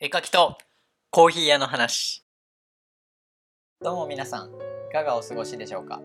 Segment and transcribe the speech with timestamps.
[0.00, 0.56] 絵描きと
[1.10, 2.24] コーヒー屋の話
[3.84, 6.00] どうも皆さんいかがお過ごしでしょうか？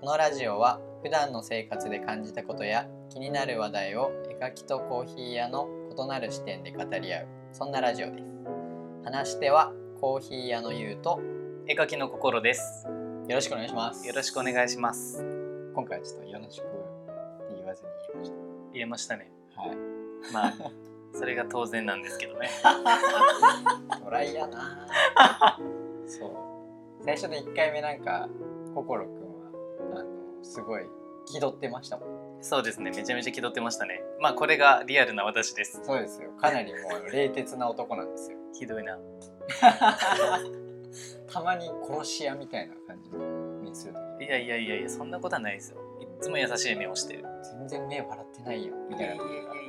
[0.00, 8.24] このラジオは普段の生活で感じたことや気になる話題を絵描きとコーヒー屋の異なる視点で語り合うそんなラジオです
[9.04, 11.20] 話し手はコーヒー屋のゆうと
[11.68, 12.86] 絵描きの心です。
[13.28, 15.22] よろしくお願いしますよろしくお願いします。
[15.74, 16.66] 今回はちょっとよろしくっ
[17.50, 18.32] て言わずに言いまし
[18.72, 19.30] 言えましたね。
[19.54, 19.76] たはい
[20.32, 20.54] まあ、
[21.14, 22.50] それが当然なんですけどね。
[24.02, 25.58] トライやな
[26.06, 28.28] そう最初の1回目なんか
[28.74, 30.82] 心くんはあのすごい
[31.26, 32.08] 気取ってましたもん
[32.42, 32.90] そうですね。
[32.90, 34.02] めちゃめちゃ気取ってましたね。
[34.20, 35.80] まあ、これがリアルな私です。
[35.82, 36.78] そうですよかなりも
[37.08, 38.98] う冷徹な男なんですよひどいな。
[41.32, 43.18] たまに殺し屋みたいな感じの
[43.62, 45.78] 目する時いやいやいやいや、そんなことはないですよ。
[46.00, 47.24] いっつも優しい目をしてる。
[47.42, 49.24] 全然目笑ってないよみたいな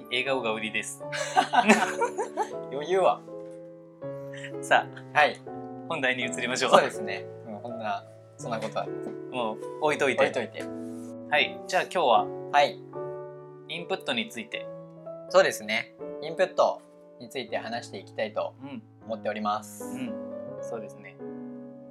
[0.06, 1.04] 笑顔が売りです。
[2.72, 3.22] 余裕は
[4.62, 5.40] さあ、はい
[5.88, 6.72] 本題に移りましょう。
[6.72, 8.06] そうですねもうこんな
[8.38, 8.88] そんなことは
[9.32, 10.22] もう置いといて。
[10.22, 10.64] 置いといて
[11.30, 11.60] はい。
[11.68, 12.80] じゃあ今日ははい
[13.68, 14.68] インプットについて。
[15.30, 16.82] そうですねインプット
[17.20, 18.84] について話していきたいとうん。
[19.06, 20.14] 思っております、うん。
[20.62, 21.16] そうですね。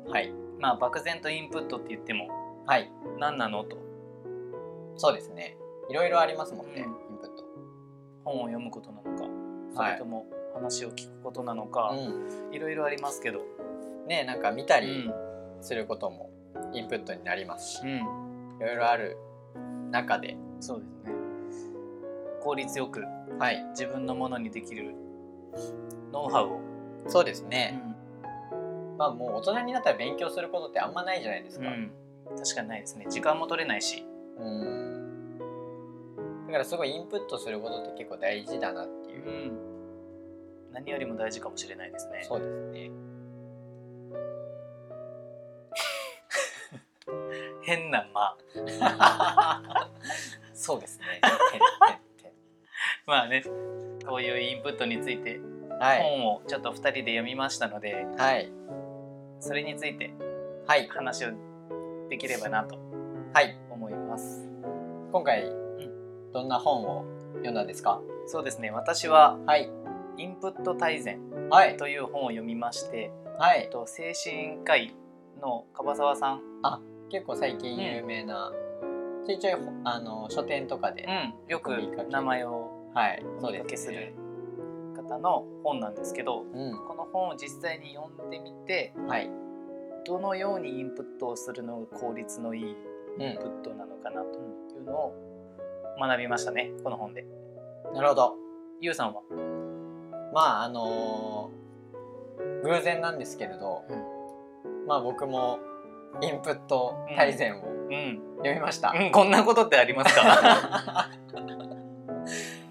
[0.08, 2.28] はいまあ、漠然とインプットって言っても
[2.66, 3.78] はい何なのと。
[4.96, 5.56] そうですね
[5.88, 7.03] いろいろありますもんね、うん
[8.24, 9.24] 本を読むことなのか。
[9.74, 11.92] そはいれとも話を聞くことなのか。
[11.92, 13.40] ういろいろありますけど。
[14.04, 15.14] ん、ねなんか見たうりん。
[15.60, 16.30] することも
[16.72, 18.58] インプットになりますし、いうん。
[18.58, 19.16] ろいろある
[19.90, 21.14] 中でそうですね。
[22.42, 23.02] 効率よく
[23.38, 24.94] はい自分のものにできる
[26.12, 26.60] ノウハウを。
[27.06, 27.80] そうですね、
[28.98, 31.90] まあもう大人になったら勉強することってあんまないじゃないですか、うん。
[32.36, 33.06] 確かにないですね。
[33.08, 34.06] 時間も取れないし。
[34.38, 34.83] うんだ
[36.54, 39.74] からすごいインプットすることって結構大事だなっていうう、ん。
[40.72, 42.22] 何よりも大事かもしれないですね。
[42.22, 42.90] そうですね
[47.62, 48.36] 変な間。
[50.54, 51.20] そうですね
[53.04, 53.42] まあね。
[54.06, 55.40] こういうインプットについて
[55.80, 58.52] 本をちょっと2人で読みましたので、はい
[59.40, 60.14] それについて
[60.66, 61.30] はい話を
[62.08, 62.78] できればなと
[63.32, 64.48] はい思います。
[65.10, 65.64] 今回
[66.34, 68.00] どんな本を読んだんですか？
[68.26, 68.72] そうですね。
[68.72, 69.70] 私ははい。
[70.16, 71.76] インプット大全はい。
[71.76, 73.70] という本を読みまして、はい。
[73.70, 74.96] と精神科医
[75.40, 76.40] の樺沢さん、
[77.08, 78.52] 結構最近有名な、
[79.24, 81.70] ちょいちょいあの書店とかで、うん、よく
[82.10, 84.14] 名前をはいお見かけするね
[84.96, 86.44] 方の本なんですけど、う
[86.88, 89.30] この本を実際に読んでみてんはい。
[90.04, 94.40] どのようにインプットをするのが効率のいいインプットなのかなと
[94.76, 95.33] いうのを
[95.98, 97.24] 学びましたねこの本で。
[97.92, 98.34] なるほど。
[98.80, 99.22] ゆうさんは、
[100.32, 101.64] まああのー
[102.64, 103.84] 偶然なんですけれど、
[104.88, 105.58] まあ僕も
[106.20, 108.20] インプット大全をうん。
[108.38, 111.10] 読みました、うん、こんなことってありますか？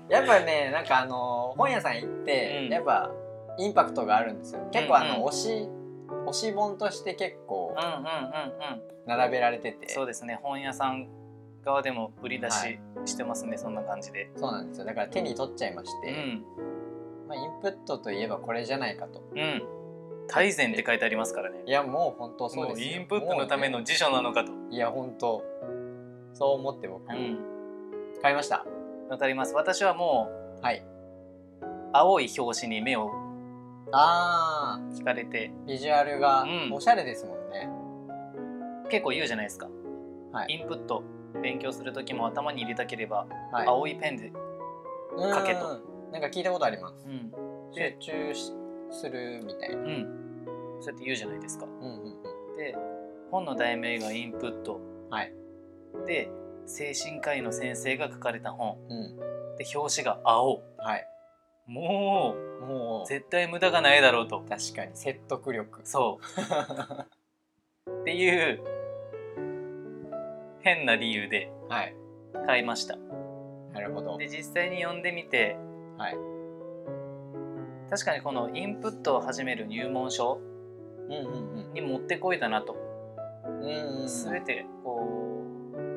[0.09, 2.73] やっぱりねなんかあのー本屋さん行って、うん。
[2.73, 3.09] やっぱ
[3.57, 4.61] インパクトがあるんですよ。
[4.71, 5.27] 結構あの、うんうん。
[5.27, 5.69] 推し
[6.27, 8.07] 推し本として結構うんうんうんうん。
[9.05, 10.39] 並べられてて、そうですね。
[10.41, 11.07] 本屋さん
[11.63, 12.79] 側でも売り出しはい。
[13.05, 14.29] してますね、そんな感じで。
[14.35, 14.85] そうなんですよ。
[14.85, 16.45] だから手に取っちゃいまして、うん。
[17.27, 19.21] まあ、インプットといえばこれじゃないかと。
[19.35, 19.63] うん。
[20.27, 21.63] 大全って書いてありますからね。
[21.65, 22.91] いやもう本当そうですよ。
[23.01, 24.51] インプットのためもの辞書なのかと。
[24.51, 25.43] うねいや本当。
[26.33, 27.03] そう思って僕。
[27.11, 27.37] もうん。
[28.21, 28.65] 買いました、
[29.09, 29.53] わかります。
[29.53, 30.29] 私はも
[30.61, 33.11] はい、う青い表紙に目を
[33.91, 35.51] あ引かれて。
[35.65, 36.73] ービジュアルがうん。
[36.73, 37.69] おしゃれですもんね、
[38.89, 39.67] 結構言うじゃないですか、
[40.31, 40.53] はい。
[40.53, 41.03] インプット
[41.41, 43.67] 勉強する時も頭に入れたければ、はい。
[43.67, 44.31] 青いペンで、
[45.15, 45.79] うん書けと
[46.11, 47.07] なんか聞いたことあります。
[47.07, 47.31] うん。
[47.73, 48.51] 集で中し
[48.91, 49.77] するみたいな。
[49.77, 50.07] うん、
[50.79, 51.65] そうやって言うじゃないですか。
[51.65, 51.87] うんうん
[52.49, 52.57] うん。
[52.57, 52.75] で
[53.31, 54.79] 本の題名がインプット。
[55.09, 55.33] はい。
[56.05, 56.29] で
[56.65, 58.77] 精神科医の先生が書かれた本。
[58.89, 59.17] うん。
[59.57, 60.61] で表紙が青。
[60.77, 61.07] はい。
[61.67, 62.35] も
[62.67, 63.05] もうう。
[63.07, 64.39] 絶対無駄がないだろうと。
[64.47, 64.91] 確かに。
[64.93, 65.81] 説得力。
[65.83, 66.19] そ
[67.87, 67.91] う。
[68.01, 68.61] っていう
[70.63, 71.95] 変な理由ではい。
[72.47, 72.97] 買いました。
[73.73, 74.17] なるほど。
[74.17, 75.57] で実際に読んでみて
[75.97, 76.15] はい。
[77.89, 80.39] 確かにこのインプットを始める入門書
[81.07, 81.73] うんうんうん。
[81.73, 82.75] に持ってこいだなと。
[83.45, 84.07] うんうんうん。
[84.07, 85.43] 全てこ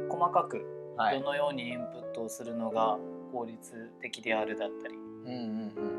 [0.09, 0.65] う細かく
[0.97, 1.19] はい。
[1.21, 2.99] どのようにインプットをするのが
[3.33, 4.95] 効率的であるだったり。
[4.95, 5.33] うんう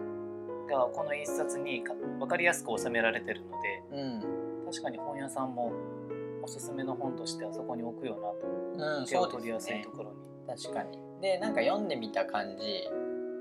[0.03, 0.07] ん
[0.67, 4.65] がこの一冊にか分かりやすく収められてるのでうん。
[4.69, 5.71] 確かに本屋さんも
[6.47, 8.47] おすすめの本としてあそこに置くよなと。
[8.47, 10.17] うんうん手を取りやすいねところに。
[10.47, 10.97] 確かに。
[11.21, 12.89] でなんか読んでみた感じ。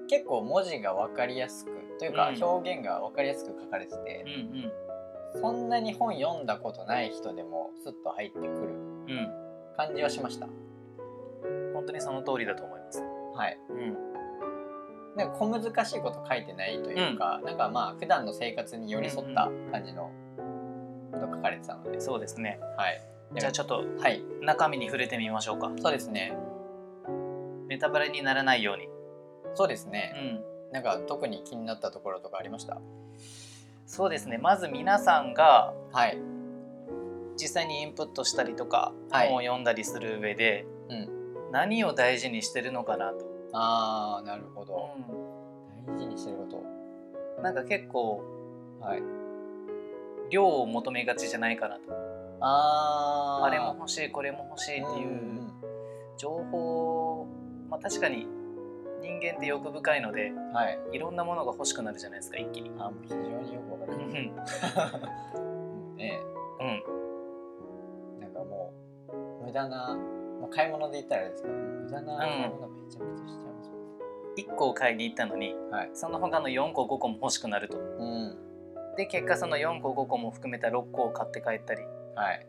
[0.09, 2.43] 結構文字が分かりやすくというかうん。
[2.43, 4.25] 表現が分かりやすく書かれてて。
[4.27, 8.51] う、んそんなに本読んだことない人でもスッと入ってくる。
[8.51, 9.11] うん。
[9.11, 10.49] うん感じはしました。
[11.75, 13.03] 本当にその通りだと思います。
[13.35, 13.59] はい。
[13.69, 13.97] うん。
[15.17, 20.11] なんか小難しいこと書いてないというか、なんかまあ普段の生活に寄り添った感じのこ
[21.21, 22.59] と書かれてたので、そうですね。
[22.77, 23.03] はい。
[23.39, 24.23] じゃあちょっとはい。
[24.41, 25.71] 中身に触れてみましょうか。
[25.81, 26.37] そうですね。
[27.69, 28.89] ネタバレにならないように。
[29.55, 30.73] そうですうね、ん。
[30.73, 32.79] なんか特に気になったところとかありました？
[33.87, 34.39] そうですね。
[34.39, 36.19] まず皆さんがはい。
[37.37, 39.29] 実際にインプットしたりとかはい。
[39.29, 41.09] 本を読んだりする上で、うん。
[41.53, 44.91] 何を大事にしてるのかなと、あーなるほど、
[45.87, 46.45] う大事にしてるこ
[47.41, 48.23] ん、なんか結構
[48.81, 49.03] とはい
[50.31, 51.83] 量を求めがちじゃないかなと。
[52.41, 53.45] あー。
[53.47, 55.53] あれも欲しいこれも欲しいっていううん
[56.17, 57.27] 情報
[57.69, 58.27] まあ確かに
[59.03, 60.79] 人間って欲深いのでうんはい。
[60.93, 62.71] いろんなものが欲しくなるじゃないですか一気に。
[62.79, 64.37] あ非常によくわかうんるうん。
[65.97, 66.19] ね
[66.61, 66.65] う
[68.19, 68.21] ん。
[68.21, 68.73] なんかも
[69.43, 69.97] う無駄な、
[70.41, 73.77] まあ、買い物で言ったらあれですけど無駄な買い物めちゃくちゃしちゃいますも
[74.37, 75.91] 1個を買いに行ったのにんはい。
[75.95, 77.79] その他の4個5個も欲しくなると。
[77.79, 78.46] うん
[78.97, 81.83] で結果その4個5個も含めた6個を買って帰ったり
[82.15, 82.47] はい。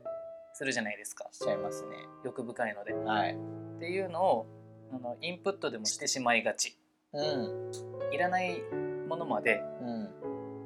[0.53, 1.27] するじゃないですか。
[1.31, 1.89] しちゃいますね。
[2.23, 2.93] 欲深いので。
[2.93, 3.37] っはい。
[3.79, 4.47] ていうのを
[4.91, 6.77] あのインプットでもしてしまいがち。
[7.13, 7.71] うん。
[8.11, 8.61] いらない
[9.07, 10.09] ものまでうん。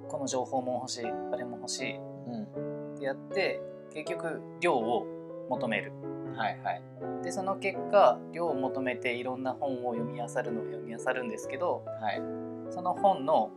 [0.08, 2.94] この情報も欲しいあれも欲しいうん。
[2.96, 3.60] ってやって
[3.94, 5.06] 結局量を
[5.50, 5.92] 求める。
[6.36, 6.82] はいはい。
[7.24, 12.22] でその結果量を求めていろんな本を読み漁るのを読み漁るんですけどはい。
[12.70, 13.52] その本の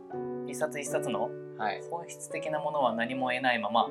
[0.47, 1.81] 一冊一冊のはい。
[1.89, 3.89] 本質的なものは何も得ないまま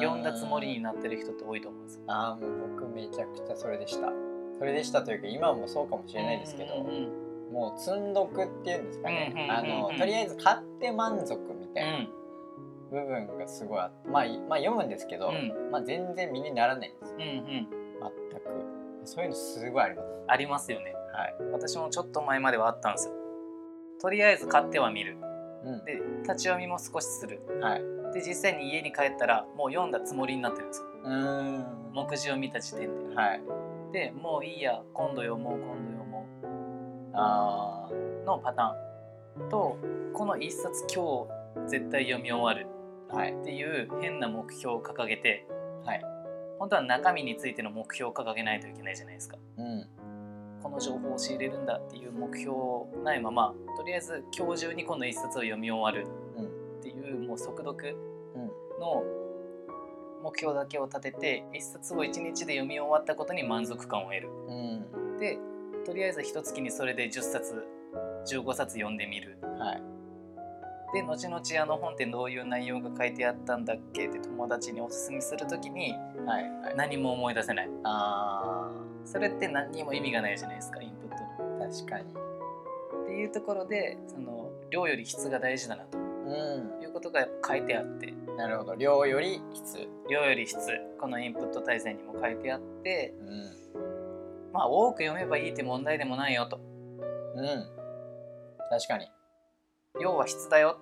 [0.00, 2.00] 読んだつもりにななってる人って多いと思うんです。
[2.06, 4.12] ああもう僕めちゃくちゃそれでした。
[4.58, 12.08] それでしたというか今もそうかもしれないですけど、うんうんもう積んどくっていうんですかね、うんうんうんうんあのとりあえず買って満足みたいなうん。
[12.90, 15.70] 部分がすごいあって、まあ、いまあ読むんですけど、うん。
[15.70, 17.16] まあ、全然身にならないんですよ。
[17.18, 17.68] うんうん。
[18.30, 18.70] 全く。
[19.04, 20.08] そういうのすごいあります。
[20.28, 20.94] ありますよね。
[21.12, 23.14] はい、私もちょっと前まではあったんですよ。
[24.00, 25.16] とりあえず買っては見る。
[25.64, 25.84] うん。
[25.84, 27.40] で立ち読みも少しする。
[27.60, 27.82] はい、
[28.14, 30.86] で実際に家に帰ったらもう読んだつもりになってるんですよ。
[31.04, 31.92] うーん。
[31.92, 33.14] 目次を見た時点で。
[33.14, 33.40] はい。
[33.92, 36.26] でもういいや今度読もう今度読も
[37.14, 39.48] あうのパターン。
[39.48, 39.78] と
[40.12, 41.26] この一冊今
[41.64, 42.68] 日絶対読み終わる。
[43.12, 45.46] っていう変な目標を掲げて
[45.84, 46.02] はい。
[46.60, 49.36] 本当は中身についての目標を掲げないといけないじゃないですか。
[49.56, 49.88] うん
[50.62, 52.52] この情報を仕入れるんだっていう目標
[53.04, 56.48] ないままとりあえず今日中にこの一冊を読み終わるうんっ
[56.82, 57.96] ていうもう速読
[58.34, 58.46] うん
[58.80, 59.02] の
[60.22, 64.28] 目標だけを立てて一冊を一日で読み終わったことに満足感を得る。
[64.48, 65.38] うんで
[65.84, 67.66] とりあえず一月にそれで10冊
[68.26, 69.38] 15冊読んでみる。
[69.58, 69.99] はい
[70.92, 74.08] で後々あの本ってどういう内容が書いてあったんだっけ？
[74.08, 75.92] って友達におすすめする時に
[76.26, 76.76] はいはい。
[76.76, 77.70] 何も思い出せない。
[77.84, 78.70] あ
[79.04, 81.58] それって何にも意味がないじゃないですかインプットの。
[81.64, 82.04] ー確かに。
[83.04, 85.98] っていうところでその量より質が大事だなと。
[85.98, 88.10] ういうことがやっぱ書いてあって。
[88.10, 88.74] んなるほど。
[88.76, 89.78] 量より質。
[90.08, 90.58] 量より質。
[91.00, 93.14] このインプット大全にも書いてあって。
[93.20, 94.52] うん。
[94.52, 96.60] まあ多く読めばいいって問題でもないよと。
[97.36, 97.66] うん。
[98.70, 99.10] 確かに
[99.98, 100.78] 量は質だよ。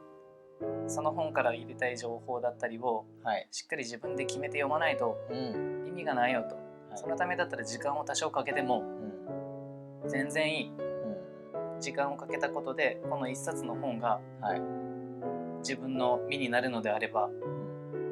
[0.89, 3.49] その本から入れたい情報だったりをはい。
[3.53, 5.87] しっかり自分で決めて読まないとうん。
[5.89, 6.65] 意味がないよと、はい。
[6.97, 8.83] そのためだったら時間を多少かけても
[10.03, 10.09] うん。
[10.09, 10.69] 全然いい。
[10.71, 11.81] うん。
[11.81, 14.61] 時間をかけたことでこの一冊の本がはい。
[15.61, 17.29] 自分の身になるのであれば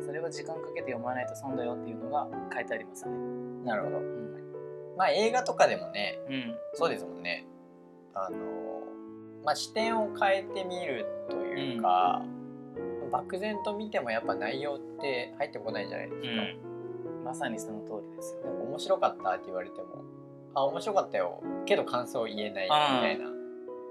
[0.04, 3.16] それは時間かけて読まないと損だよっていうのが書いてありますね。
[3.64, 3.98] なるほど。
[3.98, 4.96] うん。
[4.96, 6.56] まあ映画とかでもねうん。
[6.74, 7.44] そうですもんね。
[8.14, 8.36] あの
[9.46, 12.22] まあ視点を変えてみるというか、
[13.12, 18.42] 漠然と見てもやっぱ内容って入ってこないじゃないですか、うん、まさにその通りですよ。
[18.44, 19.86] なんか面白かったって言われても
[20.54, 21.42] あ面白かったよ。
[21.64, 23.30] けど感想言えないみたいな。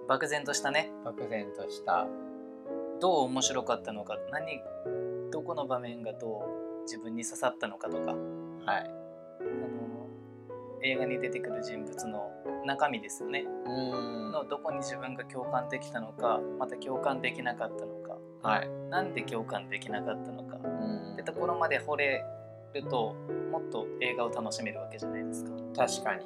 [0.10, 0.92] 漠然としたね。
[1.06, 2.06] 漠然とした。
[3.00, 4.18] どう面白かったのか。
[4.32, 4.62] 何
[5.32, 6.44] どこの場面がど
[6.80, 8.12] う自分に刺さったのかとか。
[8.12, 8.92] あのはい
[10.86, 12.32] 映画に出てくる人物の
[12.64, 13.44] 中身ですよね。
[14.32, 18.18] のどこに自分が共感できたのかまた共感できなかったのか。
[18.44, 18.70] はい。
[18.92, 20.58] なんで共感できなかったのか。
[20.64, 21.14] うん。
[21.14, 22.24] ってところまで掘れ
[22.74, 23.16] ると
[23.52, 25.52] もっと映画を楽しめるわけじゃないですか。
[25.76, 26.26] 確かに、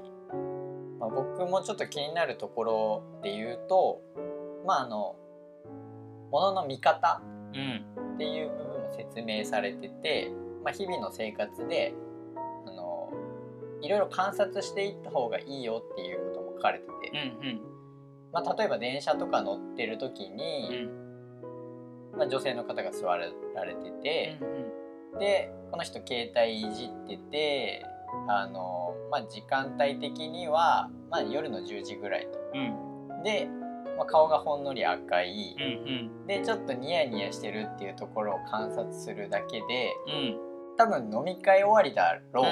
[0.99, 4.01] まあ、僕もちょっと気になるところで言うと
[4.65, 5.15] まああの
[6.31, 7.21] ものの見方
[7.53, 7.99] うん。
[8.15, 10.29] っていう部分も説明されてて、
[10.63, 11.93] まあ、日々の生活で
[12.67, 13.09] あの
[13.81, 16.91] いろいろ観察していった方がいいよっていうことも書かれてて、
[17.41, 17.61] うんうん
[18.31, 20.99] まあ、例えば電車とか乗ってる時うに、ん。
[22.17, 24.69] まあ、女性の方が座られてて、うん
[25.19, 27.85] でこの人携帯いじってて
[28.27, 32.39] あの、まあ、時間帯的には、まあ、夜の10時ぐらいと。
[32.53, 33.23] うん。
[33.23, 33.47] で、
[33.97, 40.48] まあ、顔がほんのり赤い、うんでちょっとニヤニヤしてるっていうところを観察するだけでうんうん
[40.79, 42.45] 多分飲み会終わりだろう。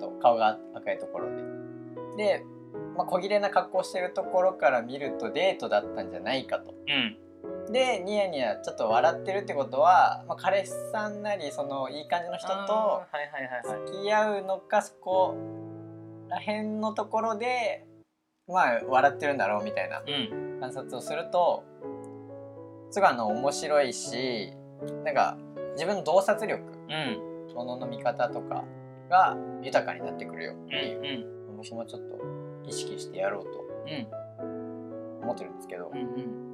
[0.00, 1.28] と、顔が赤いところ
[2.16, 2.38] で。
[2.38, 2.44] で、
[2.96, 6.72] まあ、小切れな格好してるところから見るとデートだったんじゃないかと。
[6.72, 7.70] うん。
[7.70, 13.02] でニヤニヤちょっと笑ってるってことは、まあ、彼氏さんなりそのいい感じの人と
[13.86, 15.36] 付き合うのかそこ
[16.30, 17.86] ら辺のところで
[18.48, 20.60] まあ笑ってるんだろうみたいなうん。
[20.60, 21.62] 観察をすると
[22.90, 24.50] すごいあの面白いし
[25.04, 25.36] なんか
[25.74, 27.54] 自分の洞察力うん。
[27.54, 28.64] 物の見方とか
[29.08, 32.18] が豊かになってくるよっうていう、ん僕もちょっと
[32.68, 35.98] 意識してやろうとうん思ってるんですけど、うん。
[35.98, 36.02] う
[36.34, 36.48] ん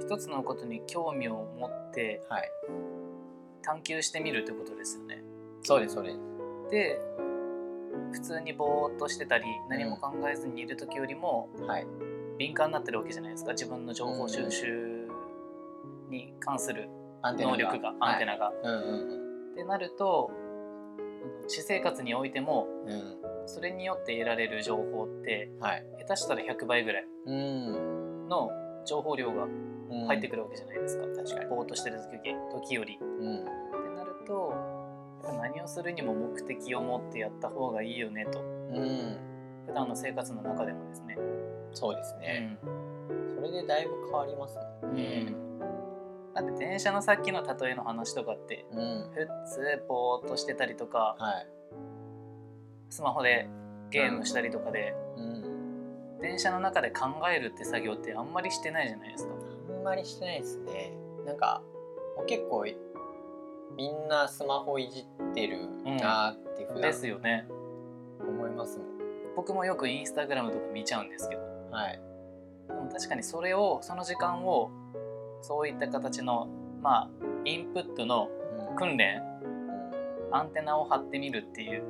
[0.00, 2.50] 一つのことに興味を持ってはい。
[3.62, 5.22] 探求してみるってことですよね。
[5.62, 6.18] そうですそうです。
[6.70, 7.00] で
[8.12, 11.86] 普通にぼーっとしてたり何も考えずにいる時よりもはい。
[12.38, 13.52] 敏感になってるわけじゃないですか。
[13.52, 15.08] 自分の情報収集
[16.08, 16.88] に関する
[17.22, 18.52] 能力がアンテナが。
[18.62, 19.27] うんうん
[19.58, 20.30] ってなると
[21.48, 22.92] 私生活においてもうん。
[22.92, 23.18] うん
[23.50, 25.84] それによって得られる情報ってはい。
[26.00, 28.28] 下手したら100倍ぐらいうん。
[28.28, 28.50] の
[28.86, 30.06] 情報量がうん。
[30.06, 31.46] 入ってくるわけじゃないですか、確かに。
[31.48, 32.98] ぼーっとしてる時時より。
[33.00, 33.36] うん。
[33.38, 33.44] って
[33.96, 34.52] なると
[35.24, 38.38] やっぱ何をするにも目的を持ってやった方がいいよねと。
[38.42, 39.16] うん。
[39.66, 41.16] 普段の生活の中でもですね。
[41.72, 42.58] そうですね、
[43.34, 45.47] それでだいぶ変わりますもんね
[46.40, 51.46] だって電車のさっきの例えの話とかってうん、普通ぼーっとしてたりとかはい。
[52.90, 53.48] スマホで
[53.90, 56.18] ゲームしたりとかでうん。
[56.20, 59.34] 電車の中で考えるって作業ってあんまりしてないじゃないですか。
[59.70, 60.92] あんまりしてないですね。
[61.26, 61.62] なんか
[62.16, 62.64] もう結構
[63.76, 67.46] みんなスマホいじってるなーって普段ですよね。
[68.20, 68.88] 思いますもん、
[69.36, 71.42] 僕もよくインスタグラムとか見ちゃうんですけど。
[71.70, 72.00] はい。
[72.66, 74.70] でも確かにそれをその時間を
[75.42, 76.48] そういった形の
[76.82, 77.10] まあ
[77.44, 78.28] インプットの
[78.70, 78.76] うん。
[78.76, 81.82] 訓練うアンテナを張ってみるっていう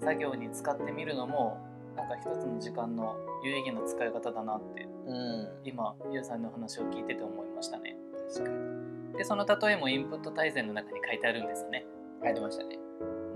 [0.00, 1.58] 作業に使ってみるのも
[1.96, 5.48] なんか一つの時間の有意義な使い方だなってうん。
[5.64, 7.96] 今ゆうさんの話を聞いてて思いましたね。
[8.34, 9.18] 確かに。
[9.18, 11.86] でその例えもインプット大全の中に書いてあるんですね。
[12.22, 12.78] 書いてましたね。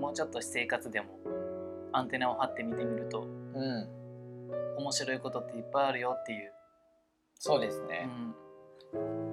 [0.00, 1.18] もうちょっと私生活でも
[1.92, 3.88] アンテナを張ってみてみるとうん。
[4.78, 6.52] 面白いことっていっぱいあるよっていう。
[7.34, 8.34] そうですうね、ん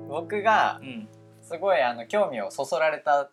[0.09, 1.07] 僕がうん。
[1.41, 3.29] すごいあの興味をそそられた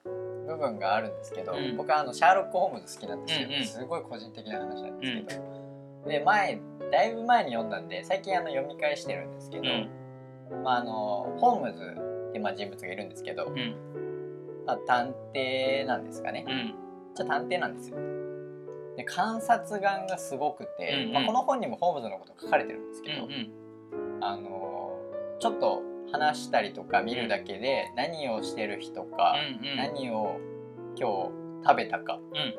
[0.47, 1.77] 部分があるんですけど、うん。
[1.77, 3.67] 僕はあのシャーロック・ホームズ好きなんですよ、うんうん。
[3.67, 10.63] すごい個人的な話なんですけど、で前だいぶ前に読んだんで最近あの読み返してるんですけど、うん。
[10.63, 11.83] まあ、あのホームズ
[12.31, 13.75] ってまあ人物がいるんですけど、うん。
[14.65, 16.75] まあ、探偵なんですかね、うん。
[17.15, 17.99] じゃ探偵なんですよ。
[18.97, 21.13] で観察眼がすごくて、うんうん。
[21.13, 24.25] まあ、この本にもホームズのこと書かれてるんですけど、うんうん。
[24.25, 24.97] あの
[25.39, 29.77] ちょっと話したりとか見るだけで何をしてる人か、うんうん。
[29.77, 30.39] 何を
[30.99, 32.55] 今日食べたかうん。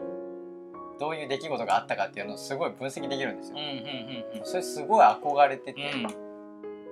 [0.99, 3.57] どういう出来事があったかっていうのをすごい分析できるんですよ。
[4.43, 6.03] それすごい憧れてて、うん。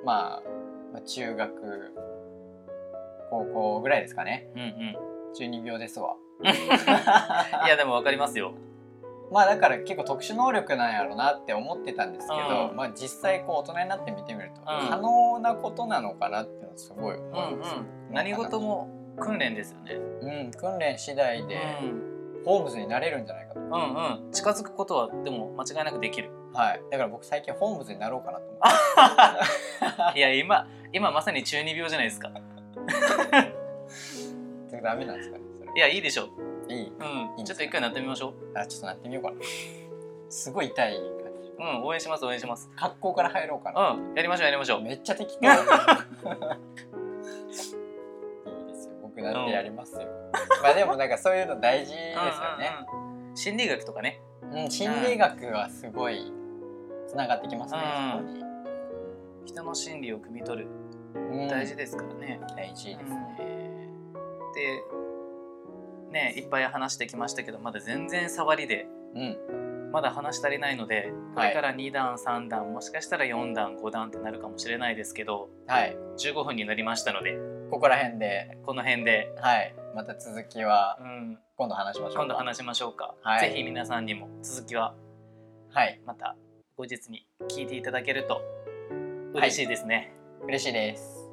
[0.06, 0.44] まあ、
[0.94, 1.94] まあ中学
[3.30, 4.48] 高校ぐらいですかね。
[4.56, 5.34] うんうん。
[5.34, 6.16] 中二病ですわ。
[7.66, 8.54] いやでもわかりますよ。
[9.36, 17.76] まあだから結構特殊能力なんやろうなって思ってたんですけど、うんまあ実際こう大人になって見てみると、ん可能なことなのかなっていうのはすごいうん思います。
[17.76, 18.88] うん何事も
[19.20, 19.96] 訓練ですよね。
[20.22, 23.60] うん訓練次第でうんホームズになれるんじゃないかと。
[23.60, 26.32] うんうん近づくことはでも間違いなくできる。
[26.54, 26.82] はい。
[26.90, 28.58] だから僕最近ホームズになろうかなと思
[30.12, 30.20] って。
[30.20, 32.32] いや今今まさに中二病じゃないですか。
[34.82, 35.44] ダメなんですかね。
[35.76, 36.30] いやいいでしょ。
[36.70, 36.88] いい。
[36.88, 38.34] うんちょっと一回なってみましょう。
[38.58, 39.38] あちょっとなってみようかな。
[40.30, 41.02] すごい痛い感
[41.44, 41.52] じ。
[41.58, 42.70] うん応援します応援します。
[42.76, 43.92] 格好から入ろうかな。
[43.92, 44.82] うんやりましょうやりましょう。
[44.82, 45.46] めっちゃ適当。
[45.48, 45.52] いい
[48.68, 48.94] ですよ。
[49.02, 50.02] 僕だってやりますよ。
[50.62, 52.22] まあでもなんかそういうの大事ですよ
[52.58, 52.72] ね。
[52.92, 54.22] うんうんうん心理学とかね。
[54.50, 56.32] うん、心理学はすごい
[57.08, 58.24] つながってきますね、うんそこ
[59.44, 59.46] に。
[59.46, 60.68] 人の心理を汲み取る
[61.16, 62.40] うん大事ですからね。
[62.56, 63.38] 大事ですね。
[64.56, 64.82] で
[66.16, 75.96] ねいっぱい話してきましたけどまだ全然触りでうん、まだ話し足りないのでこはいれから2段3段もしかしたら4段5段ってなるかもしれないですけどはい。
[76.18, 77.38] 15分になりましたので
[77.72, 79.76] ここら辺で、この辺で、はい。
[79.96, 82.20] また続きはうん、今度話しましょうか。
[82.20, 83.50] 今度話しましょうか、はい。
[83.50, 84.94] ぜひ皆さんにも続きは
[85.72, 86.00] はい。
[86.06, 86.36] また
[86.78, 88.42] 後日に聞いていただけると
[89.34, 91.32] 嬉しいですね、嬉しいです。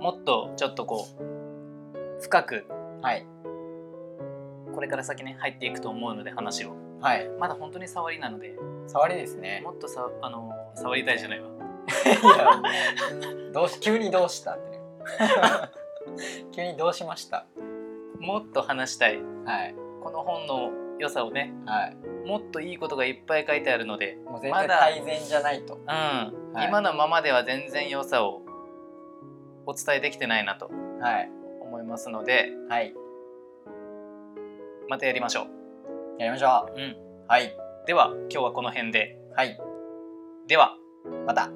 [0.00, 2.66] もっとちょっとこう深く
[3.02, 3.26] はい
[4.74, 6.74] これから先ね入っていくと思うので話を。
[7.00, 7.28] はい。
[7.38, 8.54] まだ本当に触りなので。
[8.86, 9.60] 触りですね。
[9.64, 11.48] もっとさあの触りたいじゃないわ。
[12.04, 14.52] いやどうし急にどうした？
[14.52, 14.80] って
[16.54, 17.46] 急にどうしました？
[18.20, 19.18] もっと話したい。
[19.44, 19.74] はい。
[20.02, 21.52] この本の良さをね。
[21.66, 21.96] はい。
[22.26, 25.74] もっといいことがいっぱい書いてあるのでもう全まだ然改善じゃないと。
[25.74, 26.68] うん、はい。
[26.68, 28.42] 今のままでは全然良さを
[29.66, 31.30] お伝えできてないなとはい。
[31.62, 32.94] 思いますのではい
[34.88, 36.78] またやりましょう、やりましょう。
[36.78, 36.86] ん、う
[37.28, 37.56] はい。
[37.86, 39.18] では今日はこの辺で。
[39.34, 39.58] はい。
[40.46, 40.76] では
[41.26, 41.50] また